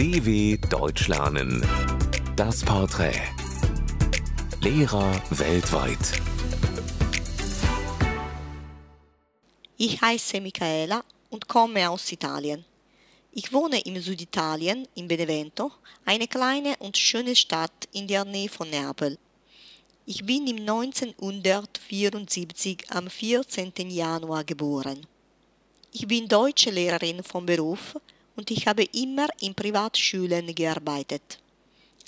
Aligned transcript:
DW 0.00 0.56
Deutsch 0.70 1.08
lernen. 1.08 1.60
Das 2.34 2.64
Porträt. 2.64 3.20
Lehrer 4.62 5.12
weltweit. 5.28 5.98
Ich 9.76 10.00
heiße 10.00 10.40
Michaela 10.40 11.04
und 11.28 11.48
komme 11.48 11.90
aus 11.90 12.10
Italien. 12.10 12.64
Ich 13.32 13.52
wohne 13.52 13.80
im 13.80 14.00
Süditalien, 14.00 14.88
in 14.94 15.06
Benevento, 15.06 15.70
eine 16.06 16.26
kleine 16.26 16.76
und 16.78 16.96
schöne 16.96 17.36
Stadt 17.36 17.86
in 17.92 18.08
der 18.08 18.24
Nähe 18.24 18.48
von 18.48 18.70
Neapel. 18.70 19.18
Ich 20.06 20.24
bin 20.24 20.46
im 20.46 20.60
1974 20.60 22.86
am 22.88 23.10
14. 23.10 23.74
Januar 23.90 24.44
geboren. 24.44 25.06
Ich 25.92 26.08
bin 26.08 26.26
deutsche 26.26 26.70
Lehrerin 26.70 27.22
vom 27.22 27.44
Beruf 27.44 27.96
und 28.40 28.50
ich 28.50 28.66
habe 28.66 28.84
immer 28.84 29.28
in 29.40 29.54
Privatschulen 29.54 30.54
gearbeitet. 30.54 31.38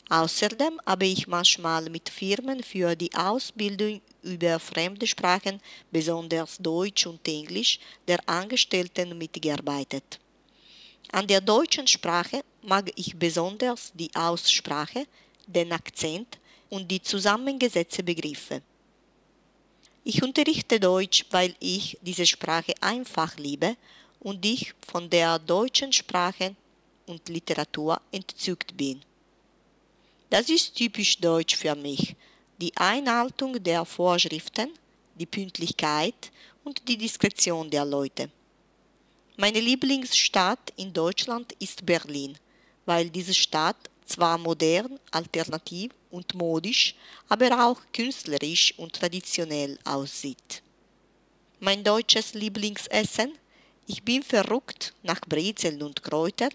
Außerdem 0.08 0.80
habe 0.86 1.04
ich 1.04 1.26
manchmal 1.26 1.90
mit 1.90 2.08
Firmen 2.08 2.62
für 2.62 2.96
die 2.96 3.14
Ausbildung 3.14 4.00
über 4.22 4.58
fremde 4.58 5.06
Sprachen, 5.06 5.60
besonders 5.90 6.56
Deutsch 6.56 7.06
und 7.06 7.20
Englisch, 7.28 7.78
der 8.08 8.26
Angestellten 8.26 9.18
mitgearbeitet. 9.18 10.18
An 11.12 11.26
der 11.26 11.42
deutschen 11.42 11.86
Sprache 11.86 12.40
mag 12.62 12.90
ich 12.96 13.14
besonders 13.14 13.92
die 13.92 14.10
Aussprache, 14.14 15.06
den 15.46 15.70
Akzent 15.70 16.38
und 16.70 16.90
die 16.90 17.02
zusammengesetzten 17.02 18.06
Begriffe. 18.06 18.62
Ich 20.02 20.22
unterrichte 20.22 20.80
Deutsch, 20.80 21.26
weil 21.30 21.54
ich 21.60 21.98
diese 22.00 22.24
Sprache 22.24 22.72
einfach 22.80 23.36
liebe 23.36 23.76
und 24.22 24.44
ich 24.44 24.72
von 24.86 25.10
der 25.10 25.38
deutschen 25.38 25.92
Sprache 25.92 26.54
und 27.06 27.28
Literatur 27.28 28.00
entzückt 28.12 28.76
bin. 28.76 29.02
Das 30.30 30.48
ist 30.48 30.74
typisch 30.76 31.18
deutsch 31.18 31.56
für 31.56 31.74
mich, 31.74 32.16
die 32.60 32.72
Einhaltung 32.76 33.62
der 33.62 33.84
Vorschriften, 33.84 34.70
die 35.16 35.26
Pünktlichkeit 35.26 36.30
und 36.64 36.88
die 36.88 36.96
Diskretion 36.96 37.68
der 37.68 37.84
Leute. 37.84 38.30
Meine 39.36 39.60
Lieblingsstadt 39.60 40.72
in 40.76 40.92
Deutschland 40.92 41.52
ist 41.58 41.84
Berlin, 41.84 42.38
weil 42.86 43.10
diese 43.10 43.34
Stadt 43.34 43.90
zwar 44.06 44.38
modern, 44.38 45.00
alternativ 45.10 45.90
und 46.10 46.34
modisch, 46.34 46.94
aber 47.28 47.66
auch 47.66 47.80
künstlerisch 47.92 48.74
und 48.78 48.92
traditionell 48.92 49.78
aussieht. 49.84 50.62
Mein 51.60 51.82
deutsches 51.82 52.34
Lieblingsessen? 52.34 53.32
Ich 53.86 54.02
bin 54.02 54.22
verrückt 54.22 54.94
nach 55.02 55.20
Brezeln 55.22 55.82
und 55.82 56.02
Kräutern 56.02 56.52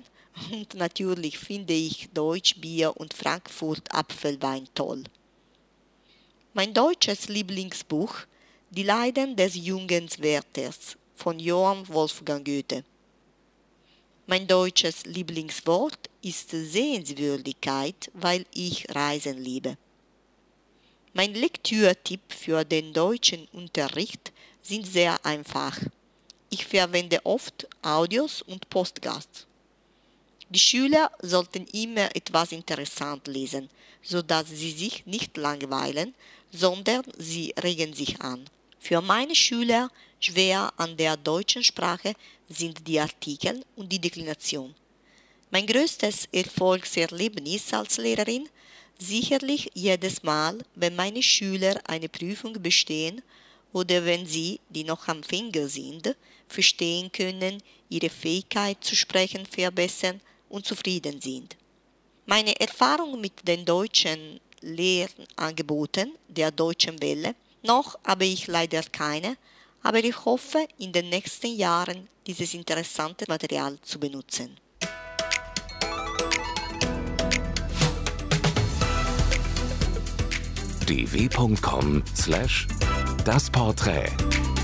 und 0.51 0.73
natürlich 0.75 1.37
finde 1.37 1.73
ich 1.73 2.09
Deutsch 2.13 2.55
Bier 2.55 2.95
und 2.95 3.13
Frankfurt 3.13 3.93
Apfelwein 3.93 4.67
toll. 4.73 5.03
Mein 6.53 6.73
deutsches 6.73 7.27
Lieblingsbuch 7.27 8.15
Die 8.69 8.83
Leiden 8.83 9.35
des 9.35 9.55
jungen 9.55 10.09
Werthers 10.17 10.97
von 11.15 11.39
Johann 11.39 11.87
Wolfgang 11.87 12.45
Goethe. 12.45 12.83
Mein 14.25 14.45
deutsches 14.45 15.05
Lieblingswort 15.05 16.09
ist 16.21 16.51
Sehenswürdigkeit, 16.51 18.11
weil 18.13 18.45
ich 18.53 18.85
Reisen 18.93 19.37
liebe. 19.37 19.77
Mein 21.13 21.33
Lektürtipp 21.33 22.21
für 22.27 22.65
den 22.65 22.91
deutschen 22.91 23.47
Unterricht 23.53 24.33
sind 24.61 24.85
sehr 24.85 25.25
einfach. 25.25 25.79
Ich 26.49 26.65
verwende 26.65 27.25
oft 27.25 27.67
Audios 27.81 28.41
und 28.41 28.69
Postgasts. 28.69 29.45
Die 30.49 30.59
Schüler 30.59 31.11
sollten 31.21 31.67
immer 31.73 32.15
etwas 32.15 32.53
interessant 32.53 33.27
lesen, 33.27 33.69
sodass 34.01 34.47
sie 34.47 34.71
sich 34.71 35.05
nicht 35.05 35.35
langweilen, 35.35 36.15
sondern 36.53 37.03
sie 37.17 37.53
regen 37.61 37.93
sich 37.93 38.21
an. 38.21 38.45
Für 38.79 39.01
meine 39.01 39.35
Schüler 39.35 39.89
schwer 40.21 40.71
an 40.77 40.95
der 40.95 41.17
deutschen 41.17 41.63
Sprache 41.63 42.13
sind 42.47 42.87
die 42.87 42.99
Artikel 42.99 43.65
und 43.75 43.91
die 43.91 43.99
Deklination. 43.99 44.73
Mein 45.51 45.67
größtes 45.67 46.29
Erfolgserlebnis 46.31 47.73
als 47.73 47.97
Lehrerin 47.97 48.47
sicherlich 48.97 49.69
jedes 49.73 50.23
Mal, 50.23 50.57
wenn 50.75 50.95
meine 50.95 51.21
Schüler 51.21 51.79
eine 51.85 52.07
Prüfung 52.07 52.53
bestehen 52.61 53.21
oder 53.77 54.03
wenn 54.05 54.25
sie, 54.25 54.59
die 54.69 54.83
noch 54.83 55.07
am 55.07 55.21
Finger 55.21 55.67
sind, 55.67 56.15
verstehen 56.47 57.11
können, 57.11 57.61
ihre 57.89 58.09
Fähigkeit 58.09 58.83
zu 58.83 58.95
sprechen 58.95 59.45
verbessern 59.45 60.19
und 60.49 60.65
zufrieden 60.65 61.21
sind. 61.21 61.55
Meine 62.25 62.59
Erfahrung 62.59 63.21
mit 63.21 63.47
den 63.47 63.63
deutschen 63.65 64.39
Lehrangeboten 64.61 66.11
der 66.27 66.49
Deutschen 66.51 66.99
Welle 67.01 67.35
noch 67.61 67.99
habe 68.03 68.25
ich 68.25 68.47
leider 68.47 68.81
keine, 68.81 69.37
aber 69.83 70.03
ich 70.03 70.25
hoffe, 70.25 70.67
in 70.79 70.91
den 70.91 71.09
nächsten 71.09 71.55
Jahren 71.55 72.07
dieses 72.25 72.55
interessante 72.55 73.25
Material 73.27 73.77
zu 73.81 73.99
benutzen. 73.99 74.57
dw.com/das 83.27 83.49
Porträt 83.49 84.56